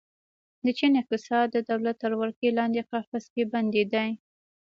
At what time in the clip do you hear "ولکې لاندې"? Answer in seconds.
2.19-2.87